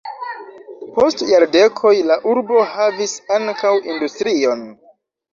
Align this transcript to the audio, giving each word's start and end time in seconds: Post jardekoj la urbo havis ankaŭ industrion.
Post 0.93 1.19
jardekoj 1.31 1.91
la 2.11 2.15
urbo 2.31 2.63
havis 2.69 3.13
ankaŭ 3.35 3.75
industrion. 3.91 4.65